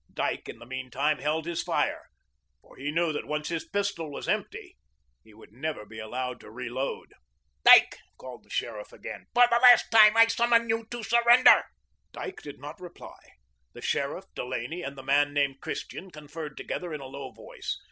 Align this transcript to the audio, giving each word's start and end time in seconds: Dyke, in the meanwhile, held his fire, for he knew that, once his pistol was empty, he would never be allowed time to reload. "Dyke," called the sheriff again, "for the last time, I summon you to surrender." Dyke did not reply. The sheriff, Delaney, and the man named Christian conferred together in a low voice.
Dyke, 0.11 0.49
in 0.49 0.57
the 0.57 0.65
meanwhile, 0.65 1.17
held 1.17 1.45
his 1.45 1.61
fire, 1.61 2.09
for 2.59 2.75
he 2.75 2.89
knew 2.91 3.13
that, 3.13 3.27
once 3.27 3.49
his 3.49 3.67
pistol 3.69 4.09
was 4.11 4.27
empty, 4.27 4.75
he 5.23 5.31
would 5.31 5.51
never 5.51 5.85
be 5.85 5.99
allowed 5.99 6.39
time 6.41 6.49
to 6.49 6.49
reload. 6.49 7.13
"Dyke," 7.63 7.99
called 8.17 8.43
the 8.43 8.49
sheriff 8.49 8.91
again, 8.91 9.27
"for 9.35 9.45
the 9.51 9.57
last 9.59 9.91
time, 9.91 10.17
I 10.17 10.25
summon 10.25 10.69
you 10.69 10.87
to 10.89 11.03
surrender." 11.03 11.65
Dyke 12.13 12.41
did 12.41 12.59
not 12.59 12.81
reply. 12.81 13.19
The 13.73 13.83
sheriff, 13.83 14.25
Delaney, 14.33 14.81
and 14.81 14.97
the 14.97 15.03
man 15.03 15.35
named 15.35 15.61
Christian 15.61 16.09
conferred 16.09 16.57
together 16.57 16.95
in 16.95 16.99
a 17.01 17.05
low 17.05 17.29
voice. 17.29 17.79